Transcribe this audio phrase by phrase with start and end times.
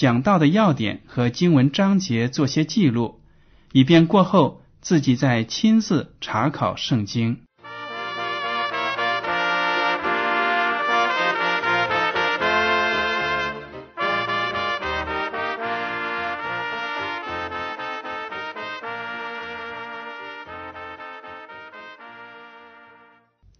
[0.00, 3.20] 讲到的要点和经文章节做些记录，
[3.70, 7.42] 以便过后自己再亲自查考圣经。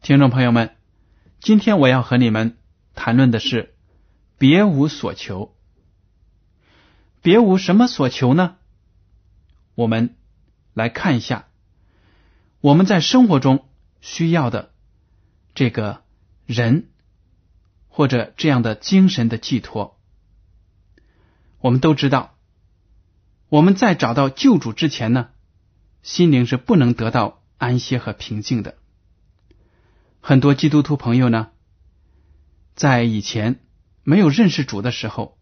[0.01, 0.71] 听众朋友们，
[1.43, 2.57] 今天我要和你们
[2.95, 3.75] 谈论的是
[4.39, 5.55] 别无所求。
[7.23, 8.57] 别无什么所求呢？
[9.75, 10.17] 我们
[10.75, 11.49] 来看一下
[12.61, 13.69] 我们在生活中
[14.01, 14.73] 需要的
[15.55, 16.03] 这个
[16.47, 16.91] 人
[17.89, 19.99] 或者这样的精神的寄托。
[21.59, 22.39] 我们都知道，
[23.49, 25.31] 我们在找到救主之前呢，
[26.03, 28.79] 心灵是不能得到安歇和平静的。
[30.21, 31.51] 很多基督徒朋友呢，
[32.75, 33.61] 在以前
[34.05, 35.39] 没有认识主的时候，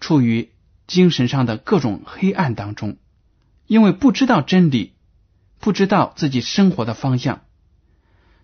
[0.00, 0.52] 处于
[0.86, 2.96] 精神上的各种黑暗当中，
[3.66, 4.94] 因为不知道真理，
[5.58, 7.42] 不知道自己生活的方向，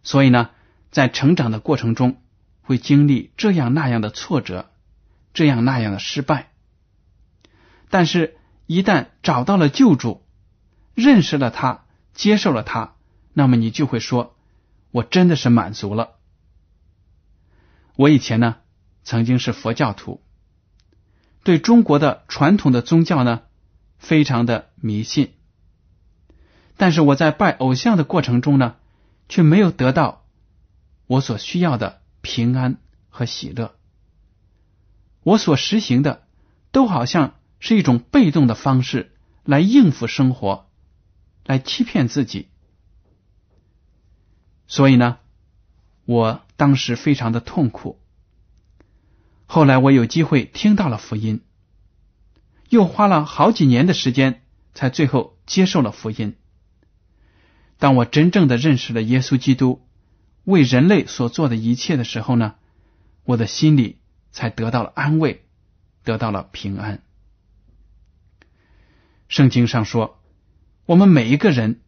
[0.02, 0.50] 所以呢，
[0.90, 2.22] 在成长的过程中
[2.62, 4.70] 会经历这样那样的挫折，
[5.32, 6.50] 这样那样的失败。
[7.90, 8.36] 但是，
[8.66, 10.24] 一旦找到了救主，
[10.94, 11.84] 认识了他，
[12.14, 12.94] 接受了他，
[13.32, 14.36] 那么你就会说。
[14.90, 16.16] 我真的是满足了。
[17.96, 18.56] 我以前呢，
[19.04, 20.22] 曾经是佛教徒，
[21.44, 23.42] 对中国的传统的宗教呢，
[23.98, 25.34] 非常的迷信。
[26.76, 28.76] 但是我在拜偶像的过程中呢，
[29.28, 30.24] 却没有得到
[31.06, 33.74] 我所需要的平安和喜乐。
[35.22, 36.26] 我所实行的，
[36.72, 39.12] 都好像是一种被动的方式
[39.44, 40.68] 来应付生活，
[41.44, 42.48] 来欺骗自己。
[44.66, 45.18] 所以呢，
[46.04, 48.01] 我当时非常的痛苦。
[49.54, 51.42] 后来我有机会听到了福音，
[52.70, 54.40] 又花了好几年的时间，
[54.72, 56.36] 才最后接受了福音。
[57.76, 59.86] 当我真正的认识了耶稣基督
[60.44, 62.54] 为人类所做的一切的时候呢，
[63.24, 63.98] 我的心里
[64.30, 65.44] 才得到了安慰，
[66.02, 67.02] 得到了平安。
[69.28, 70.18] 圣经上说，
[70.86, 71.82] 我们每一个人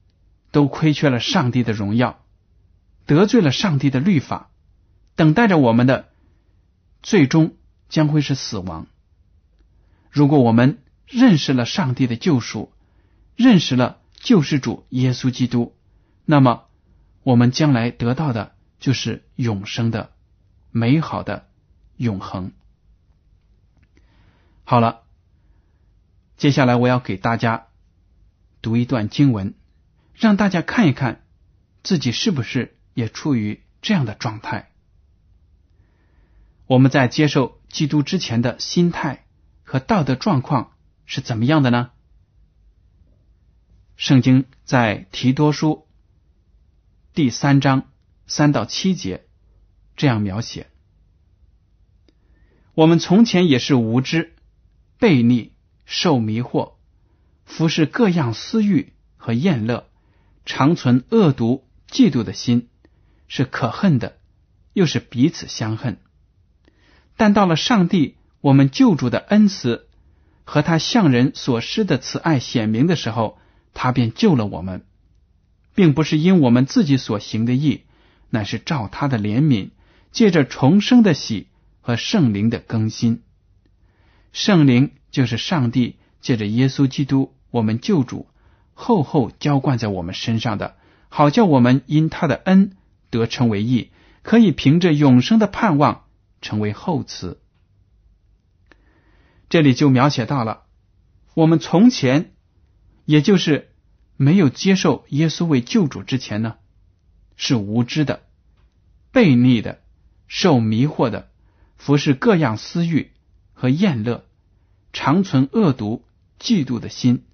[0.50, 2.22] 都亏缺了上帝的荣耀。
[3.06, 4.50] 得罪了上帝的律法，
[5.16, 6.10] 等待着我们的
[7.04, 7.54] 最终
[7.88, 8.88] 将会是死亡。
[10.10, 12.72] 如果我们认识了上帝的救赎，
[13.36, 15.76] 认识了救世主耶稣基督，
[16.24, 16.64] 那么
[17.22, 20.10] 我们将来得到的就是永生的
[20.72, 21.46] 美好的
[21.96, 22.50] 永恒。
[24.64, 25.02] 好了，
[26.36, 27.66] 接下来我要给大家
[28.62, 29.54] 读一段经文，
[30.14, 31.22] 让大家看一看
[31.84, 32.76] 自己是不是。
[32.94, 34.70] 也处于这样的状态。
[36.66, 39.26] 我们在接受基督之前的心态
[39.62, 40.72] 和道德状况
[41.04, 41.90] 是怎么样的呢？
[43.96, 45.86] 圣经在提多书
[47.12, 47.92] 第三章
[48.26, 49.26] 三到七节
[49.96, 50.68] 这样描写：
[52.74, 54.34] 我们从前也是无知、
[54.98, 55.52] 悖逆、
[55.84, 56.74] 受迷惑，
[57.44, 59.88] 服侍各样私欲和厌乐，
[60.44, 62.68] 常存恶毒、嫉妒的心。
[63.26, 64.18] 是可恨的，
[64.74, 65.98] 又是彼此相恨。
[67.16, 69.86] 但到了上帝我们救主的恩慈
[70.44, 73.38] 和他向人所施的慈爱显明的时候，
[73.72, 74.84] 他便救了我们，
[75.74, 77.84] 并不是因我们自己所行的义，
[78.30, 79.70] 乃是照他的怜悯，
[80.12, 81.48] 借着重生的喜
[81.80, 83.22] 和圣灵的更新。
[84.32, 88.26] 圣灵就是上帝借着耶稣基督我们救主
[88.74, 90.76] 厚厚浇灌在我们身上的，
[91.08, 92.76] 好叫我们因他的恩。
[93.10, 93.90] 得称为义，
[94.22, 96.03] 可以凭着永生的盼望
[96.44, 97.40] 成为后词。
[99.48, 100.64] 这里就描写到了
[101.32, 102.34] 我们从前，
[103.06, 103.72] 也就是
[104.16, 106.56] 没有接受耶稣为救主之前呢，
[107.34, 108.22] 是无知的、
[109.10, 109.80] 悖逆的、
[110.28, 111.30] 受迷惑的，
[111.78, 113.12] 服侍各样私欲
[113.54, 114.26] 和厌乐，
[114.92, 116.04] 常存恶毒、
[116.38, 117.24] 嫉妒的心，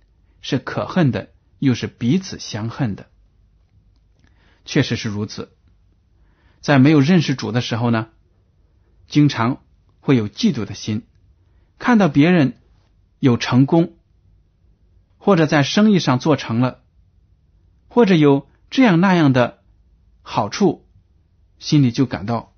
[0.40, 3.08] 是可恨的，又是彼此相恨的。
[4.64, 5.52] 确实是如此，
[6.60, 8.08] 在没有认识主的时候呢，
[9.10, 9.60] 经常
[9.98, 11.02] 会有嫉妒的心，
[11.78, 12.56] 看到别人
[13.18, 13.92] 有成功，
[15.18, 16.80] 或者在生意上做成了，
[17.88, 19.58] 或者有这样那样的
[20.22, 20.86] 好处，
[21.58, 22.54] 心里就感到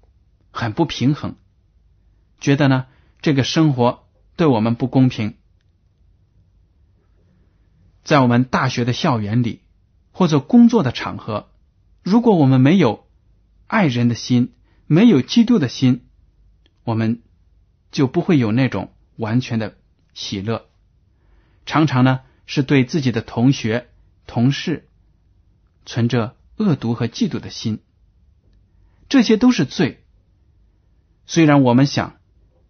[0.51, 1.37] 很不平衡，
[2.39, 2.87] 觉得呢
[3.23, 4.07] 这个生活
[4.37, 5.35] 对我们不公平。
[8.05, 9.63] 在我们大学的校园里，
[10.11, 11.49] 或者工作的场合。
[12.03, 13.07] 如果我们没有
[13.69, 14.53] 爱人的心，
[14.87, 16.05] 没有嫉妒的心，
[16.85, 17.23] 我们
[17.91, 19.77] 就不会有那种完全的
[20.15, 20.69] 喜乐。
[21.65, 23.89] 常常呢，是对自己的同学、
[24.27, 24.89] 同事
[25.87, 27.81] 存着恶毒和嫉妒的心，
[29.09, 30.05] 这些都是罪。
[31.27, 32.17] 虽然我们想，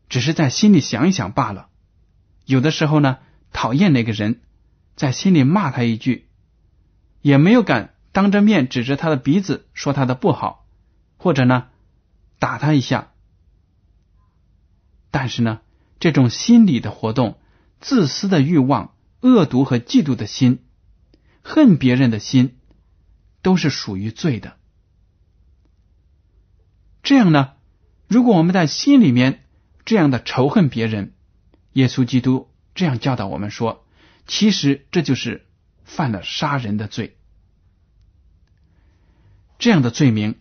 [0.09, 1.69] 只是在心里想一想罢了。
[2.45, 3.19] 有的时候呢，
[3.53, 4.41] 讨厌那个人，
[4.95, 6.29] 在心里骂他一句，
[7.21, 7.95] 也没有敢。
[8.13, 10.67] 当着面指着他的鼻子说他的不好，
[11.17, 11.69] 或者呢
[12.39, 13.12] 打他一下，
[15.13, 15.61] 但是呢，
[16.01, 17.39] 这种心理的活动、
[17.81, 20.65] 自私的欲望、恶毒和嫉妒的心、
[21.43, 22.57] 恨别人的心，
[23.43, 24.57] 都是属于罪的。
[27.05, 27.53] 这样呢，
[28.09, 29.45] 如果我们在心里面
[29.85, 31.13] 这样的仇恨别人，
[31.75, 33.85] 耶稣基督这样教导我们说，
[34.27, 35.47] 其实这就是
[35.85, 37.19] 犯了杀人的罪。
[39.59, 40.37] 这样的罪名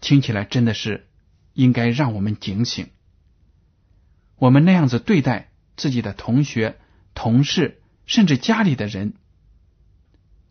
[0.00, 1.08] 听起来真的是
[1.54, 2.88] 应该让我们警醒。
[4.38, 6.78] 我们那样子对待自己的同学、
[7.14, 9.14] 同事，甚至家里的人，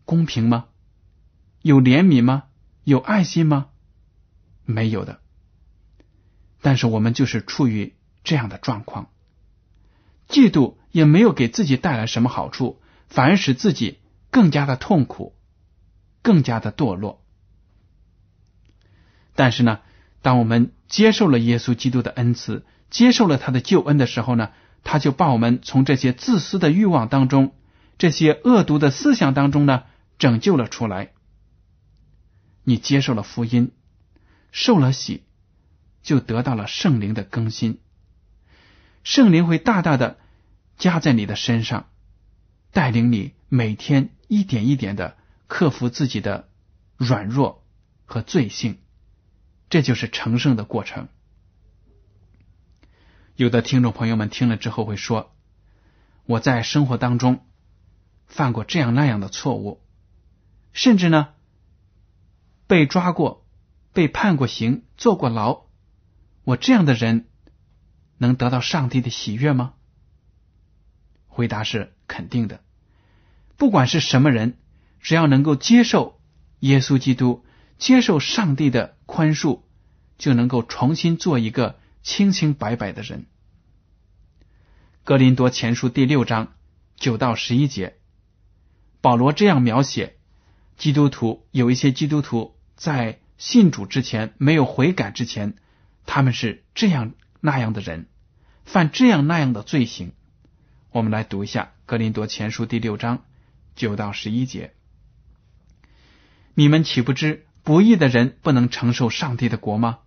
[0.04, 0.66] 公平吗？
[1.62, 2.44] 有怜悯吗？
[2.84, 3.68] 有爱心吗？
[4.64, 5.20] 没有的。
[6.60, 7.94] 但是我们就是处于
[8.24, 9.10] 这样的状况，
[10.28, 14.00] 嫉妒也没有给自己带来什么好处，反而使自己
[14.32, 15.36] 更加的痛苦，
[16.22, 17.22] 更加的堕落。
[19.36, 19.80] 但是呢，
[20.22, 22.64] 当我们接受了耶稣基督的恩赐，
[22.96, 24.52] 接受了他的救恩的时候呢，
[24.82, 27.54] 他就把我们从这些自私的欲望当中、
[27.98, 29.82] 这些恶毒的思想当中呢，
[30.16, 31.12] 拯救了出来。
[32.64, 33.72] 你接受了福音，
[34.50, 35.24] 受了洗，
[36.02, 37.80] 就得到了圣灵的更新。
[39.04, 40.16] 圣灵会大大的
[40.78, 41.90] 加在你的身上，
[42.72, 46.48] 带领你每天一点一点的克服自己的
[46.96, 47.62] 软弱
[48.06, 48.78] 和罪性。
[49.68, 51.08] 这就是成圣的过程。
[53.36, 55.36] 有的听众朋友们听了之后会说
[56.24, 57.44] ：“我在生活当中
[58.26, 59.82] 犯过这样那样的错误，
[60.72, 61.28] 甚至呢
[62.66, 63.46] 被抓过、
[63.92, 65.64] 被判过刑、坐过牢。
[66.44, 67.28] 我这样的人
[68.16, 69.74] 能得到上帝的喜悦吗？”
[71.28, 72.62] 回答是肯定的。
[73.58, 74.56] 不管是什么人，
[75.00, 76.20] 只要能够接受
[76.60, 77.44] 耶稣基督。
[77.78, 79.60] 接受上帝的宽恕，
[80.16, 83.26] 就能够重新做一个清清白白的人。
[85.02, 86.54] 格林多前书第六章
[86.94, 87.96] 九到十一节，
[89.00, 90.16] 保罗这样描写
[90.76, 95.56] 基督徒：有一些基督徒在信主之前没有悔改之前，
[96.06, 98.06] 他们是这样那样的人，
[98.64, 100.12] 犯这样那样的罪行。
[100.92, 103.24] 我们来读一下格林多前书第六章
[103.74, 104.74] 九到十一节：
[106.54, 107.46] 你们岂不知？
[107.64, 109.98] 不义的人不能承受上帝的国吗？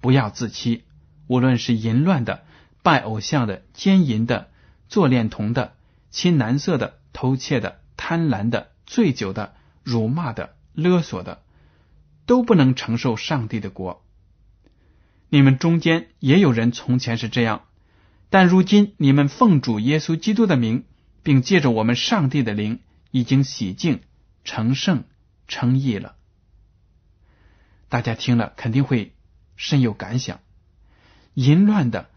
[0.00, 0.84] 不要自欺。
[1.26, 2.44] 无论是淫乱的、
[2.82, 4.50] 拜偶像的、奸淫的、
[4.88, 5.74] 做恋童的、
[6.10, 11.42] 亲男色的、偷窃的、贪婪的、醉酒的、辱骂的、勒索的，
[12.26, 14.04] 都不能承受上帝的国。
[15.28, 17.62] 你们中间也有人从前是这样，
[18.28, 20.84] 但如今你们奉主耶稣基督的名，
[21.22, 24.00] 并借着我们上帝的灵，已经洗净、
[24.44, 25.04] 成圣、
[25.48, 26.16] 称义了。
[27.88, 29.14] 大家听了肯定会
[29.56, 30.40] 深有感想：
[31.34, 32.10] 淫乱的、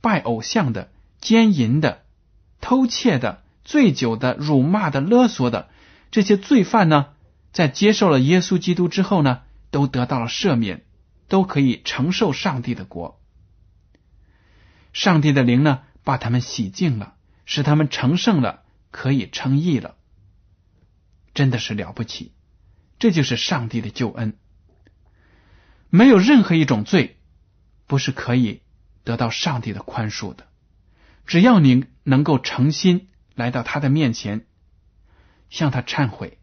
[0.00, 2.02] 拜偶像的、奸淫的、
[2.60, 5.68] 偷窃的、醉酒的、辱骂的、勒索的
[6.10, 7.08] 这些罪犯呢，
[7.52, 10.84] 在接受了耶稣基督之后呢，都得到了赦免，
[11.28, 13.20] 都可以承受上帝的国。
[14.92, 17.14] 上帝的灵呢，把他们洗净了，
[17.44, 19.96] 使他们成圣了，可以称义了。
[21.34, 22.32] 真的是了不起，
[22.98, 24.34] 这就是上帝的救恩。
[25.88, 27.18] 没有任何一种罪
[27.86, 28.61] 不是可以
[29.04, 30.46] 得到上帝的宽恕的。
[31.26, 34.46] 只要你能够诚心来到他的面前，
[35.50, 36.38] 向他忏悔，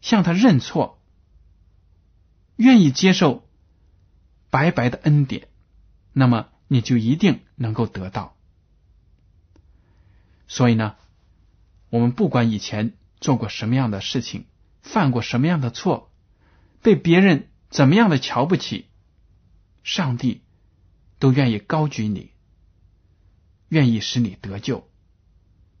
[0.00, 1.02] 向他认错，
[2.56, 3.48] 愿意接受
[4.50, 5.48] 白白的恩典，
[6.12, 8.36] 那么你就一定能够得到。
[10.48, 10.96] 所以呢，
[11.88, 14.46] 我们不管以前做过什么样的事情，
[14.82, 16.12] 犯过什么样的错，
[16.82, 18.86] 被别人怎么样的瞧不起，
[19.82, 20.41] 上帝
[21.22, 22.32] 都愿意高举你，
[23.68, 24.88] 愿意使你得救，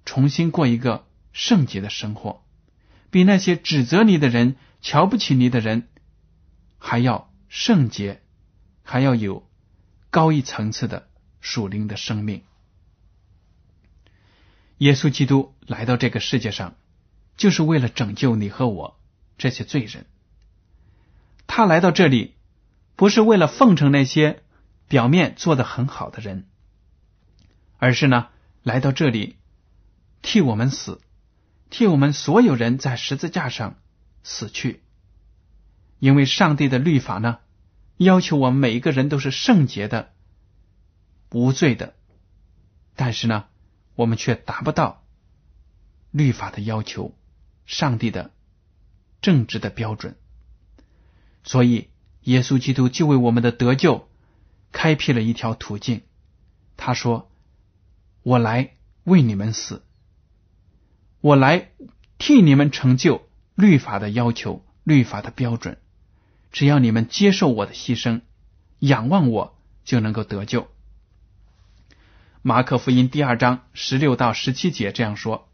[0.04, 2.44] 重新过一个圣洁的生活，
[3.10, 5.88] 比那些指责你的人、瞧不起你的人
[6.78, 8.22] 还要圣洁，
[8.84, 9.44] 还要有
[10.10, 11.08] 高一层次的
[11.40, 12.44] 属灵的生命。
[14.78, 16.76] 耶稣基督来到这个世界上，
[17.36, 18.96] 就是为了拯救你和我
[19.38, 20.06] 这些罪人。
[21.48, 22.36] 他来到这里，
[22.94, 24.41] 不是为了奉承那些
[24.92, 26.44] 表面做的很好的人，
[27.78, 28.28] 而是呢，
[28.62, 29.36] 来到这里
[30.20, 31.00] 替我们死，
[31.70, 33.78] 替我们所有人在十字架上
[34.22, 34.82] 死去。
[35.98, 37.38] 因为上帝的律法呢，
[37.96, 40.12] 要求我们每一个人都是圣洁的、
[41.30, 41.94] 无罪的，
[42.94, 43.46] 但是呢。
[43.94, 45.04] 我们却达不到
[46.10, 47.14] 律法的要求，
[47.66, 48.30] 上帝的
[49.20, 50.16] 正直的标准，
[51.44, 51.90] 所以
[52.22, 54.08] 耶稣基督就为我们的得救
[54.72, 56.02] 开辟了一条途径。
[56.76, 57.30] 他说
[58.24, 58.72] ：“我来
[59.04, 59.84] 为你们死，
[61.20, 61.70] 我来
[62.18, 65.78] 替你们成就律法的要求、律法的标准。
[66.50, 68.22] 只要你们接受我的牺牲，
[68.80, 70.68] 仰望我，就能够得救。”
[72.44, 75.48] 马可福音第二章十六到十七节这样说：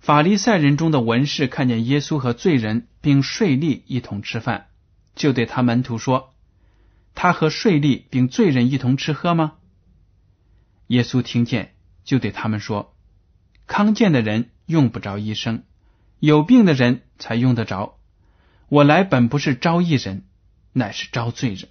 [0.00, 4.68] 法利赛人中的文士看见耶稣和罪人并税吏一同吃饭，
[5.14, 6.31] 就对他门徒说
[7.14, 9.54] ：“他和税吏并罪人一同吃喝吗？”
[10.88, 12.94] 耶稣听见，就对他们说
[13.66, 15.64] ：“康健的人用不着医生，
[16.18, 17.98] 有病的人才用得着。
[18.68, 20.24] 我来本不是招义人，
[20.72, 21.68] 乃是招罪人。”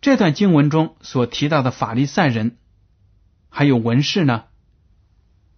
[0.00, 2.56] 这段经文中所提到的法利赛人，
[3.50, 4.44] 还有文士呢，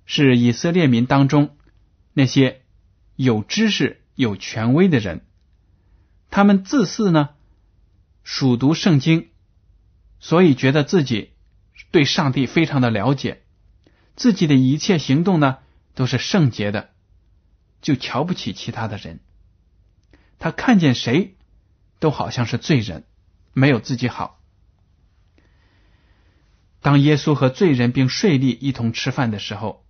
[0.05, 1.57] 是以色列民当中
[2.13, 2.63] 那些
[3.15, 5.25] 有知识、有权威的人。
[6.29, 7.31] 他们自恃呢，
[8.25, 9.29] 熟读圣经，
[10.21, 11.33] 所以觉得自己
[11.91, 13.43] 对上帝非常的了解，
[14.17, 15.59] 自己的一切行动呢
[15.95, 16.91] 都是圣洁的，
[17.81, 19.21] 就瞧不起其他的人。
[20.38, 21.37] 他看见谁
[21.99, 23.05] 都好像是罪人。
[23.55, 24.41] 没有自己好。
[26.81, 29.85] 当耶稣和罪人并税吏一同吃饭的时候，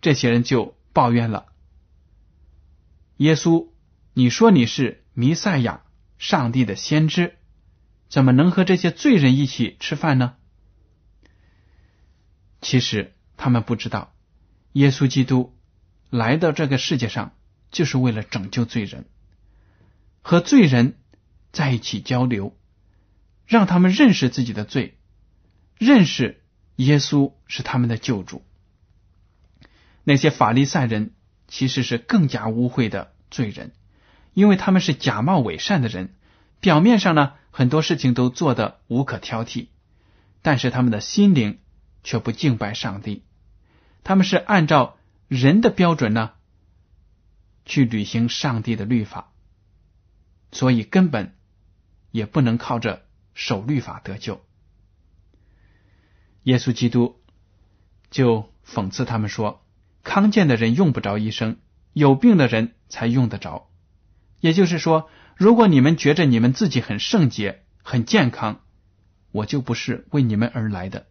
[0.00, 1.46] 这些人就抱怨了
[3.18, 3.70] ：“耶稣，
[4.14, 5.82] 你说你是弥赛亚，
[6.16, 7.38] 上帝的先知，
[8.12, 10.34] 怎么能和这些罪人一起吃饭呢？”
[12.60, 14.12] 其实他们不知道，
[14.72, 15.56] 耶稣基督
[16.10, 17.32] 来到这个世界上
[17.70, 19.06] 就是为了拯救罪人，
[20.20, 20.98] 和罪人
[21.52, 22.54] 在一起交流。
[23.46, 24.96] 让他们认识自己的罪，
[25.76, 26.42] 认识
[26.76, 28.44] 耶稣是他们的救主。
[30.04, 31.14] 那些法利赛人
[31.48, 33.72] 其实是更加污秽的罪人，
[34.32, 36.14] 因为他们是假冒伪善的人，
[36.60, 39.68] 表面上呢很多事情都做得无可挑剔，
[40.42, 41.60] 但是他们的心灵
[42.02, 43.22] 却不敬拜上帝。
[44.02, 44.96] 他们是按照
[45.28, 46.32] 人的标准呢
[47.64, 49.30] 去履行上帝的律法，
[50.50, 51.36] 所以根本
[52.10, 53.04] 也不能靠着。
[53.34, 54.42] 守律法得救，
[56.42, 57.18] 耶稣基督
[58.10, 59.64] 就讽刺他们说
[60.04, 61.56] ：“康健的人用不着医生，
[61.94, 63.70] 有病的人才用得着。”
[64.38, 68.60] 也就是说，如果你们觉着你们自己很圣洁、很健康，
[69.30, 71.06] 我就不是为你们而来的，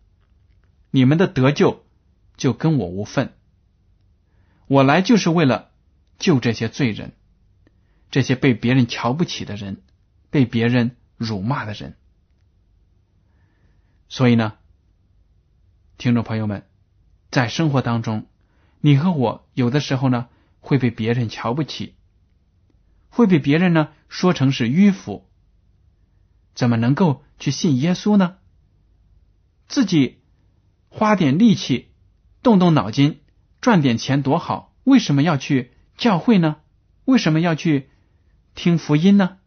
[0.92, 1.84] 你们的得救
[2.38, 3.34] 就跟我无份。
[4.68, 5.72] 我来就是为了
[6.18, 7.12] 救这些罪人，
[8.10, 9.82] 这些被别人瞧不起的人，
[10.30, 11.98] 被别人辱骂的人。
[14.08, 14.54] 所以呢，
[15.98, 16.66] 听众朋友们，
[17.32, 18.28] 在生活当中，
[18.80, 21.96] 你和我有的时候呢会被别人瞧不起，
[23.12, 25.30] 会被别人呢说成是迂腐，
[26.56, 28.38] 怎么能够去信耶稣呢？
[29.68, 30.24] 自己
[30.90, 31.92] 花点力气，
[32.42, 33.20] 动动脑筋，
[33.62, 36.56] 赚点钱多好，为什么要去教会呢？
[37.06, 37.92] 为什么要去
[38.56, 39.38] 听福音呢？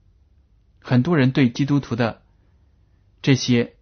[0.80, 2.22] 很多人对基督徒的
[3.20, 3.74] 这些。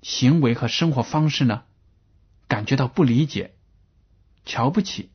[0.00, 1.64] 行为和生活方式呢，
[2.46, 3.56] 感觉到不理解、
[4.44, 5.10] 瞧不起。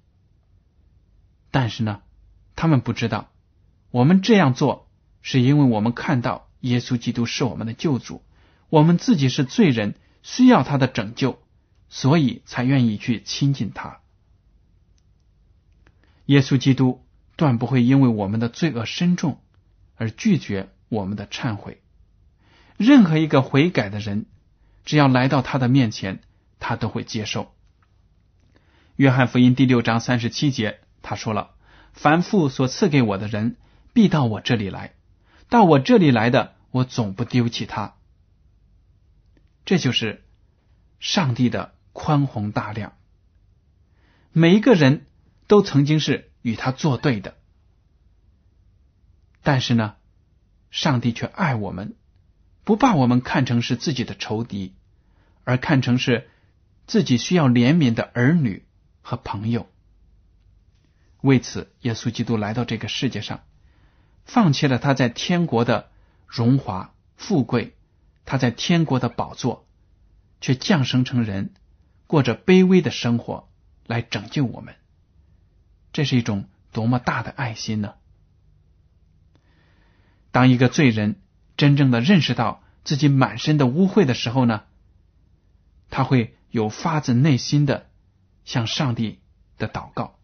[1.51, 2.01] 但是呢，
[2.57, 3.31] 他们不知道，
[3.93, 4.89] 我们这样做
[5.21, 8.23] 是因为我们看到耶稣基督是我们的救主，
[8.69, 11.37] 我们自己是罪人，需要他的拯救，
[11.89, 13.99] 所以才愿意去亲近他。
[16.25, 19.39] 耶稣基督断不会因为我们的罪恶深重
[19.95, 21.79] 而拒绝我们的忏悔。
[22.77, 24.25] 任何一个悔改的人，
[24.85, 26.21] 只要来到他的面前，
[26.59, 27.53] 他都会接受。
[28.95, 31.51] 约翰福音第六章三十七节，他说了
[31.93, 33.57] ：“凡父所赐给我的人，
[33.93, 34.91] 必到我这里来；
[35.49, 37.95] 到我这里来的，我总不丢弃他。”
[39.65, 40.25] 这就是
[40.99, 42.97] 上帝的宽宏大量。
[44.31, 45.05] 每一个人
[45.47, 47.37] 都曾经是与他作对的，
[49.41, 49.95] 但是呢，
[50.71, 51.95] 上帝却爱我们。
[52.65, 54.73] 不把我们看成是自己的仇敌，
[55.43, 56.29] 而看成是
[56.87, 58.65] 自己需要怜悯的儿女
[59.01, 59.69] 和朋友。
[61.19, 63.43] 为此，耶稣基督来到这个世界上，
[64.25, 65.89] 放弃了他在天国的
[66.27, 67.75] 荣华富贵，
[68.25, 69.67] 他在天国的宝座，
[70.41, 71.53] 却降生成人，
[72.07, 73.49] 过着卑微的生活
[73.85, 74.75] 来拯救我们。
[75.91, 77.95] 这是一种多么大的爱心呢？
[80.31, 81.19] 当一个罪人。
[81.55, 84.63] 真正的认识到自己满身的污秽的时候呢，
[85.91, 87.91] 他会有发自内心的
[88.43, 89.21] 向上帝
[89.59, 90.17] 的祷告。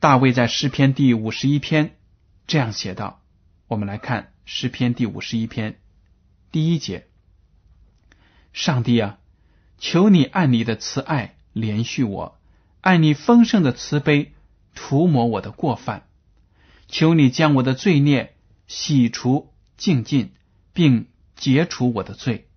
[0.00, 1.96] 大卫在诗篇第五十一篇
[2.46, 3.22] 这样写道
[3.68, 5.80] ：“我们来看诗篇第五十一篇
[6.52, 7.06] 第一节，
[8.52, 9.18] 上帝啊，
[9.78, 12.38] 求你按你的慈爱连续我，
[12.80, 14.32] 按你丰盛的慈悲
[14.74, 16.06] 涂抹我的过犯，
[16.88, 18.32] 求你将我的罪孽。”
[18.68, 20.32] 洗除净尽，
[20.72, 22.48] 并解除我的罪，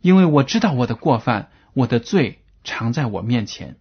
[0.00, 3.80] 因为我知道我的过犯，我的罪常在我面前。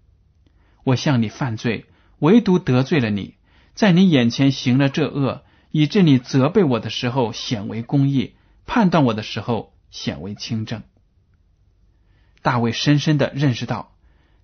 [0.84, 1.86] 我向你犯罪，
[2.20, 3.36] 唯独得罪了你，
[3.74, 10.84] 在你眼前行了这恶，以致你责备我的时候显为公义，判断我的时候显为清正。
[12.42, 13.96] 大卫深深的认识到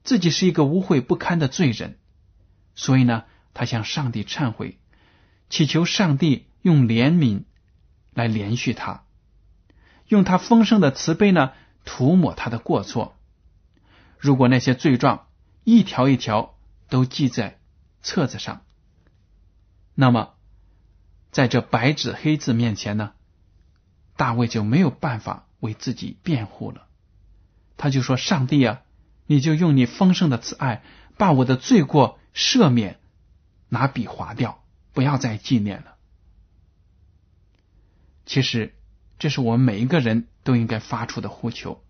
[0.03, 1.97] 自己是一个污秽不堪的罪人，
[2.75, 4.79] 所以呢，他向上帝忏悔，
[5.49, 6.47] 祈求上帝。
[6.63, 7.43] 用怜悯
[8.13, 9.03] 来连续他，
[10.07, 11.51] 用他丰盛的慈悲呢
[11.83, 13.17] 涂抹他的过错。
[14.17, 15.27] 如果那些罪状
[15.65, 16.55] 一条一条
[16.87, 17.59] 都记在
[18.03, 18.63] 册子上，
[19.95, 20.35] 那么
[21.31, 23.13] 在这白纸黑字面前呢，
[24.15, 26.87] 大卫就没有办法为自己辩护了。
[27.77, 28.81] 他就说：“上帝啊，
[29.25, 30.83] 你就用你丰盛的慈爱
[31.17, 32.99] 把我的罪过赦免，
[33.69, 34.63] 拿笔划掉，
[34.93, 35.95] 不要再纪念了。”
[38.27, 38.75] 其实，
[39.17, 41.83] 这是我们每一个人都应该发出的呼求。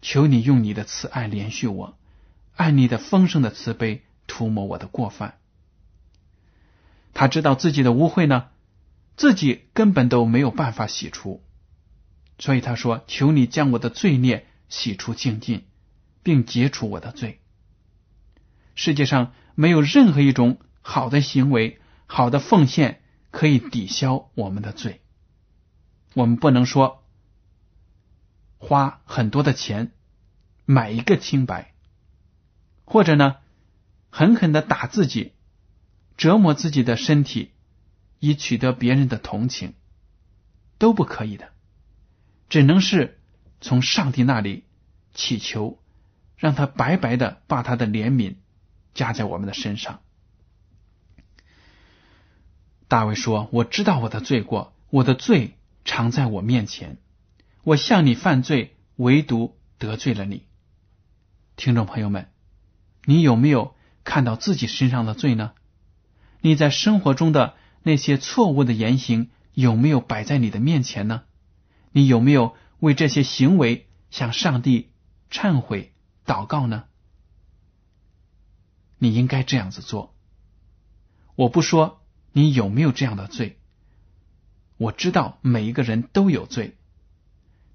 [0.00, 1.98] 求你用你的慈爱连续我，
[2.56, 5.38] 按你的丰盛的慈悲涂抹我的过犯。
[7.12, 8.50] 他知道自己的污秽呢，
[9.16, 11.42] 自己根本都没有办法洗除，
[12.38, 15.66] 所以他说：“求你将我的罪孽洗除净尽，
[16.22, 17.40] 并解除我的罪。”
[18.76, 23.00] 世界上没有任何一种好的行为、好的奉献
[23.32, 25.00] 可以抵消我们的罪。
[26.14, 27.04] 我们不能说
[28.58, 29.90] 花很多的钱
[30.64, 31.74] 买一个清白，
[32.84, 33.36] 或者呢
[34.10, 35.32] 狠狠的打自己，
[36.16, 37.52] 折磨自己的身体，
[38.18, 39.74] 以取得别人的同情，
[40.78, 41.50] 都不可以的。
[42.48, 43.20] 只能是
[43.60, 44.64] 从上帝那里
[45.14, 45.78] 祈求，
[46.36, 48.36] 让他白白的把他的怜悯
[48.94, 50.00] 加在我们的身上。
[52.88, 56.98] 大卫说：“我知道我的罪过，我的罪。”常在我面前，
[57.62, 60.44] 我向你犯罪，唯独得罪了你。
[61.56, 62.30] 听众朋友们，
[63.06, 63.74] 你有没有
[64.08, 65.52] 看到自己身上的罪呢？
[66.40, 71.24] 你在生活中的那些错误的言行有没有摆在你的面前呢？
[71.92, 74.88] 你有没有为这些行为向上帝
[75.30, 75.92] 忏悔、
[76.24, 76.84] 祷告呢？
[78.96, 80.14] 你应该这样子做。
[81.34, 83.58] 我不说你有没有这样的罪。
[84.78, 86.78] 我知道每一个人都有罪，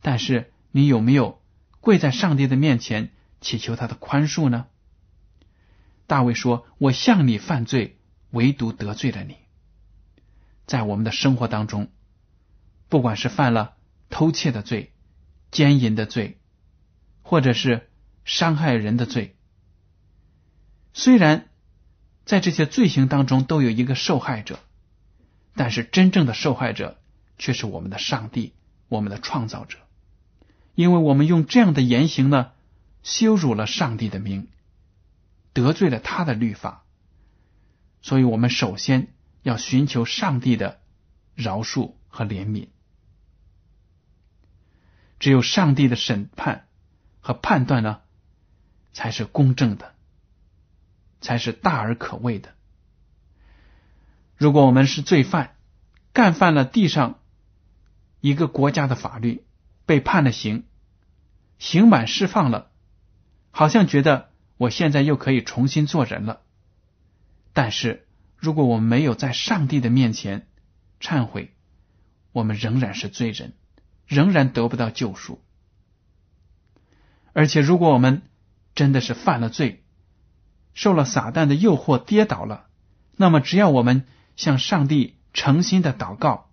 [0.02, 1.40] 但是你有没有
[1.80, 4.66] 跪在上帝的面前祈求他的宽恕呢？
[6.08, 7.98] 大卫说：“我向你犯罪，
[8.32, 9.38] 唯独得罪了你。”
[10.68, 11.90] 在我们的生活当中，
[12.90, 13.76] 不管是犯了
[14.10, 14.94] 偷窃的罪、
[15.52, 16.40] 奸淫的罪，
[17.22, 17.90] 或者是
[18.26, 19.36] 伤害人的罪，
[20.94, 21.50] 虽然
[22.26, 24.60] 在这些罪行当中都有一个受害者。
[25.56, 27.00] 但是真正的受害者
[27.38, 28.54] 却是我们的上帝，
[28.88, 29.78] 我们的创造者，
[30.74, 32.54] 因为我们用这样的言行呢，
[33.04, 34.48] 羞辱了上帝的名，
[35.54, 36.84] 得罪了他的律法，
[38.02, 39.14] 所以我们首先
[39.44, 40.82] 要寻求上帝的
[41.36, 42.70] 饶恕和怜悯。
[45.20, 46.68] 只有上帝的审判
[47.22, 48.02] 和判断呢，
[48.92, 49.96] 才是公正的，
[51.22, 52.56] 才是大而可畏的。
[54.36, 55.56] 如果我们是罪犯，
[56.12, 57.20] 干犯了地上
[58.20, 59.46] 一个国家的法律，
[59.86, 60.66] 被判了刑，
[61.58, 62.72] 刑满释放了，
[63.52, 66.42] 好像觉得我现在又可以重新做人了。
[67.54, 70.48] 但是，如果我们没有在上帝的面前
[71.00, 71.54] 忏悔，
[72.32, 73.54] 我们仍然是罪人，
[74.08, 75.44] 仍然得不到救赎。
[77.34, 78.24] 而且，如果我们
[78.76, 79.84] 真的是犯了罪，
[80.74, 82.68] 受了撒旦的诱惑跌倒了，
[83.16, 86.50] 那么只要我们向上帝诚心的祷告，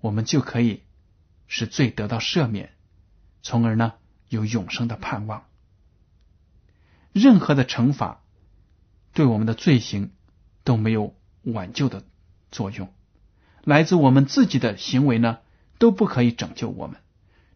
[0.00, 0.82] 我们就可以
[1.46, 2.74] 使罪得到赦免，
[3.42, 3.94] 从而呢
[4.28, 5.44] 有永生的盼望。
[7.12, 8.22] 任何的惩罚
[9.12, 10.12] 对我们的罪行
[10.64, 12.04] 都没有挽救的
[12.50, 12.92] 作用，
[13.64, 15.38] 来自我们自己的行为呢
[15.78, 16.96] 都不可以拯救我们，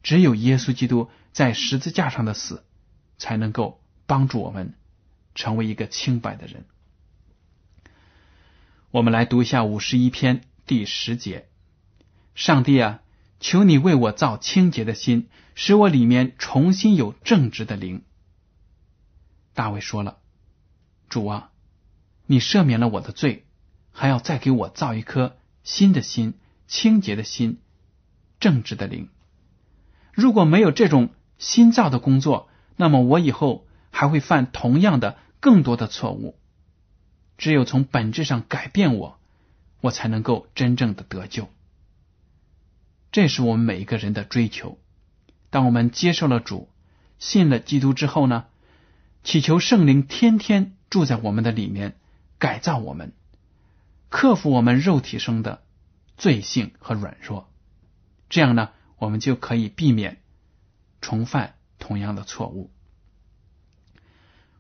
[0.03, 1.09] 只有耶稣基督。
[1.33, 2.65] 在十字架上的死，
[3.19, 4.73] 才能够帮助我们
[5.35, 6.65] 成为一个清白的人。
[8.91, 11.47] 我们来读一下五十一篇第十节：
[12.35, 13.03] 上帝啊，
[13.39, 18.03] 求你为我造清洁的心，使我里面重新有正直的灵。
[19.57, 20.19] 大卫说了
[21.11, 21.51] ：“主啊，
[22.27, 23.45] 你赦免了我的罪，
[23.91, 26.35] 还要再给我造一颗新的心，
[26.69, 27.59] 清洁的心，
[28.39, 29.09] 正直的灵。
[30.13, 36.39] 如果没有这种。”新造的工作，那么我以后还会犯同样的更多的错误。
[37.37, 39.19] 只有从本质上改变我，
[39.83, 41.51] 我才能够真正的得救。
[43.13, 44.79] 这是我们每一个人的追求。
[45.51, 46.71] 当我们接受了主，
[47.19, 48.47] 信了基督之后呢，
[49.27, 51.97] 祈求圣灵天天住在我们的里面，
[52.39, 53.13] 改造我们，
[54.09, 55.65] 克服我们肉体生的
[56.17, 57.51] 罪性和软弱。
[58.31, 60.19] 这样呢，我们就可以避免。
[61.01, 62.71] 重犯同样的错误。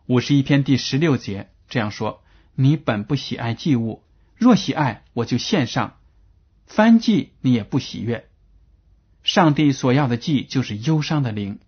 [0.07, 2.24] 五十一篇第十六节这样说
[2.57, 4.02] ：“你本不喜爱祭物，
[4.35, 5.92] 若喜爱，我就献上；
[6.66, 8.29] 翻祭你也不喜悦。
[9.22, 11.61] 上帝所要的祭就是忧伤的灵。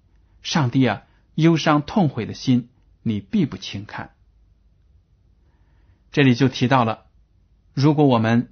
[0.43, 1.05] 上帝啊，
[1.37, 2.69] 忧伤痛悔的心，
[3.09, 4.15] 你必不轻看。”
[6.13, 7.07] 这里就提到了，
[7.75, 8.51] 如果我们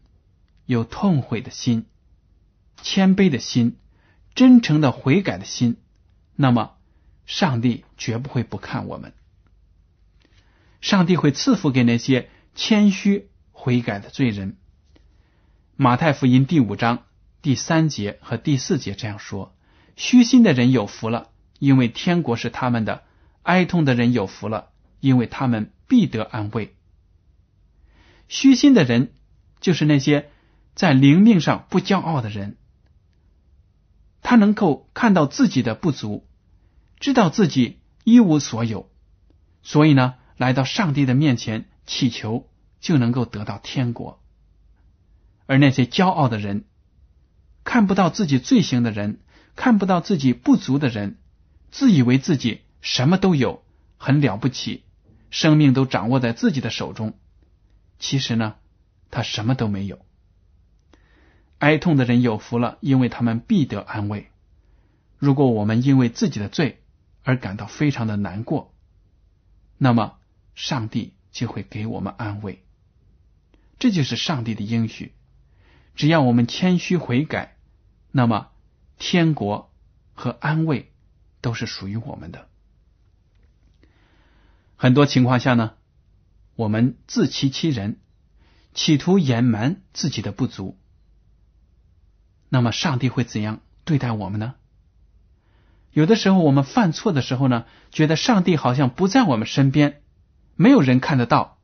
[0.66, 1.86] 有痛悔的心、
[2.82, 3.78] 谦卑的心、
[4.34, 5.76] 真诚的悔改的心。
[6.38, 6.76] 那么，
[7.24, 9.14] 上帝绝不会不看我们。
[10.82, 14.58] 上帝会赐福给那些谦虚悔改的罪人。
[15.76, 17.04] 马太福音第五章
[17.40, 19.56] 第三节和第四节这样说
[19.96, 23.02] ：“虚心的人有福了，因为天国是他们的；
[23.46, 26.74] 哀痛的人有福了，因为他们必得安慰。”
[28.28, 29.14] 虚心的人
[29.60, 30.30] 就是那些
[30.74, 32.56] 在灵命上不骄傲的人。
[34.20, 36.26] 他能够看到自己的不足，
[36.98, 38.90] 知道自己一无所有，
[39.62, 42.48] 所以呢，来到上帝的面前祈求，
[42.80, 44.20] 就能够得到天国。
[45.46, 46.64] 而那些骄傲的人，
[47.62, 49.20] 看不到自己罪行的人，
[49.54, 51.18] 看不到自己不足的人，
[51.70, 53.64] 自以为自己什么都有，
[53.96, 54.84] 很了不起，
[55.28, 57.18] 生命都掌握在自己的手中。
[57.98, 58.54] 其实呢，
[59.10, 60.06] 他什么都没有。
[61.58, 64.30] 哀痛的人有福了，因为他们必得安慰。
[65.18, 66.80] 如果我们因为自己的罪
[67.24, 68.72] 而感到非常的难过，
[69.78, 70.18] 那么
[70.54, 72.64] 上帝就会给我们安慰。
[73.80, 75.12] 这就是上帝的应许。
[75.96, 77.56] 只要我们谦虚悔改，
[78.12, 78.52] 那么
[78.96, 79.72] 天国
[80.14, 80.92] 和安慰
[81.40, 82.48] 都是属于我们的。
[84.76, 85.72] 很多情况下呢，
[86.54, 87.98] 我们自欺欺人，
[88.74, 90.78] 企图掩瞒自己的不足。
[92.48, 94.54] 那么，上帝会怎样对待我们呢？
[95.92, 100.02] 有的时候，我们犯错的时候呢，觉得上帝好像不在我们身边，
[100.54, 101.58] 没有人看得到，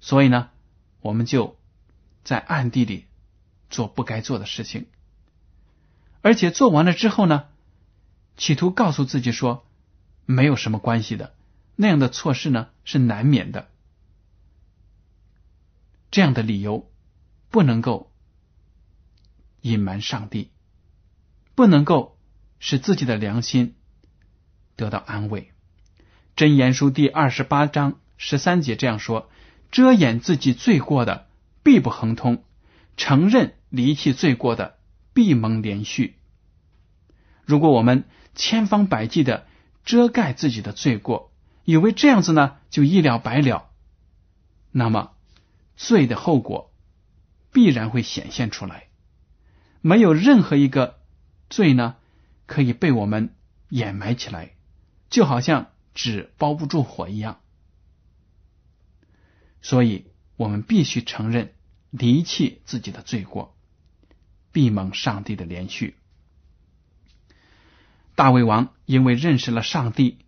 [0.00, 0.50] 所以呢，
[1.00, 1.56] 我们就
[2.24, 3.06] 在暗地里
[3.70, 4.86] 做不该做的事情，
[6.22, 7.44] 而且做完了之后呢，
[8.36, 9.64] 企图告诉自己说
[10.26, 11.32] 没有什么关系的，
[11.82, 13.70] 那样的错事呢是难免的，
[16.10, 16.92] 这样的理由
[17.48, 18.12] 不能够。
[19.62, 20.50] 隐瞒上帝，
[21.54, 22.18] 不能够
[22.58, 23.76] 使自己的良心
[24.76, 25.52] 得到安慰。
[26.36, 29.30] 真言书第二十八章十三节这样说
[29.72, 31.28] ：“遮掩自己罪过的，
[31.62, 32.42] 必不亨通；
[32.98, 34.78] 承认离弃罪过的，
[35.14, 36.18] 必蒙连续。”
[37.46, 39.46] 如果我们千方百计的
[39.86, 41.29] 遮盖自己的罪过，
[41.64, 43.70] 以为这样子呢就一了百了，
[44.72, 45.12] 那么
[45.76, 46.72] 罪的后果
[47.52, 48.88] 必然会显现出来。
[49.80, 51.00] 没有任何一个
[51.48, 51.96] 罪呢，
[52.46, 53.34] 可以被我们
[53.68, 54.52] 掩埋起来，
[55.08, 57.40] 就好像纸包不住火一样。
[59.62, 61.54] 所以我们必须承认，
[61.90, 63.56] 离弃自己的罪过，
[64.52, 65.96] 必蒙上帝的连续。
[68.14, 70.18] 大卫王因为认识了上帝，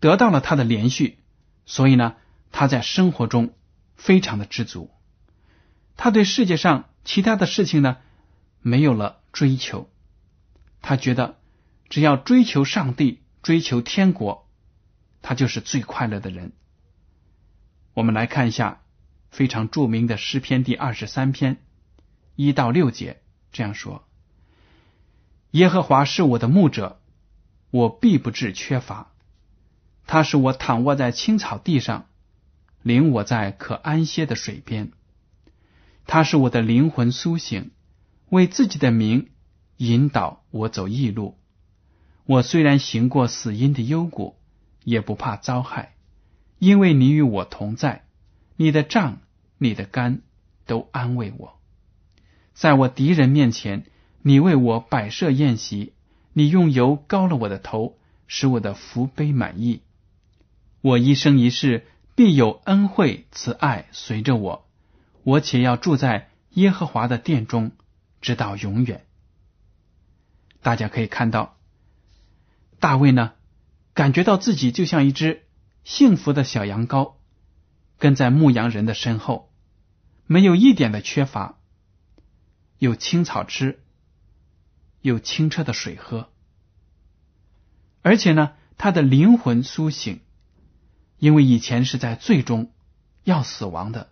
[0.00, 1.18] 得到了他的连续，
[1.64, 2.16] 所以呢，
[2.52, 3.54] 他在生活中
[3.96, 4.90] 非常的知足。
[5.96, 7.96] 他对世界上其他的事情呢，
[8.60, 9.90] 没有了追求。
[10.82, 11.38] 他觉得，
[11.88, 14.48] 只要追求上帝，追求天国，
[15.22, 16.52] 他就是最快乐的人。
[17.94, 18.82] 我们来看一下
[19.30, 21.56] 非常著名的诗篇第二十三篇
[22.34, 24.06] 一到六节，这样说
[25.52, 27.00] ：“耶和华是我的牧者，
[27.70, 29.14] 我必不致缺乏。
[30.06, 32.06] 他使我躺卧在青草地上，
[32.82, 34.92] 领我在可安歇的水边。
[36.06, 37.72] 他是我的灵魂苏醒，
[38.28, 39.30] 为自己的名
[39.76, 41.36] 引导我走义路。
[42.24, 44.36] 我虽然行过死荫的幽谷，
[44.84, 45.94] 也不怕遭害。”
[46.58, 48.06] 因为你与我同在，
[48.56, 49.18] 你的杖、
[49.58, 50.22] 你的肝
[50.64, 51.60] 都安慰我。
[52.54, 53.84] 在我敌人面前，
[54.22, 55.92] 你为我摆设宴席，
[56.32, 59.82] 你用油膏了我的头，使我的福杯满溢。
[60.86, 64.68] 我一生一世必有恩惠慈爱随着我，
[65.24, 67.72] 我且要住在耶和华的殿中，
[68.20, 69.04] 直到永远。
[70.62, 71.56] 大家可以看到，
[72.78, 73.32] 大卫呢，
[73.94, 75.42] 感觉到自己就像一只。
[75.82, 77.14] 幸福的小羊羔
[77.98, 79.52] 跟在牧羊人的身后，
[80.26, 81.58] 没有一点的缺乏，
[82.78, 83.80] 有青草吃，
[85.00, 86.28] 有清澈的水喝，
[88.02, 90.20] 而且呢，他的灵魂苏醒，
[91.18, 92.72] 因为以前是在最终
[93.24, 94.10] 要死亡的，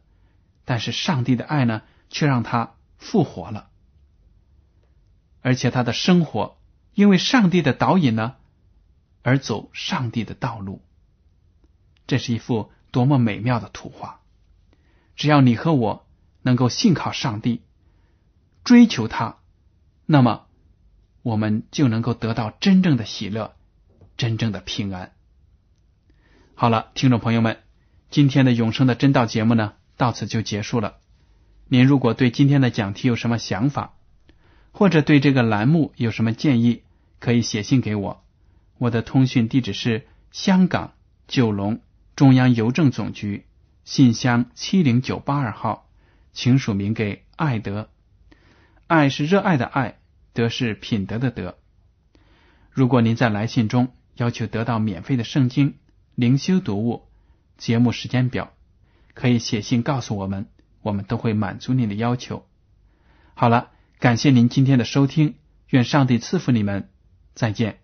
[0.64, 3.68] 但是上帝的爱呢，却让他复活了，
[5.42, 6.58] 而且他的生活
[6.94, 8.36] 因为上帝的导引呢，
[9.22, 10.82] 而走上帝的道路。
[12.06, 14.20] 这是一幅多么美妙的图画！
[15.16, 16.06] 只要你和我
[16.42, 17.62] 能够信靠上帝，
[18.64, 19.38] 追求他，
[20.06, 20.46] 那么
[21.22, 23.54] 我们就能够得到真正的喜乐，
[24.16, 25.14] 真正的平安。
[26.56, 27.58] 好了，听众朋友们，
[28.10, 30.98] 今天的永生的真道节目呢，到此就结束了。
[31.66, 33.94] 您如果对今天的讲题有什么想法，
[34.70, 36.84] 或者对这个栏目有什么建议，
[37.18, 38.24] 可以写信给我。
[38.78, 40.92] 我的通讯地址是香港
[41.26, 41.80] 九龙。
[42.14, 43.46] 中央邮政总局
[43.84, 45.88] 信箱七零九八二号，
[46.32, 47.90] 请署名给爱德。
[48.86, 49.98] 爱是热爱的爱，
[50.32, 51.58] 德是品德的德。
[52.70, 55.74] 如果您在来信中要求得到免费的圣经
[56.14, 57.02] 灵修读物、
[57.58, 58.52] 节目时间表，
[59.14, 60.46] 可以写信告诉我们，
[60.80, 62.46] 我们都会满足您的要求。
[63.34, 65.34] 好了，感谢您今天的收听，
[65.68, 66.88] 愿上帝赐福你们，
[67.34, 67.83] 再见。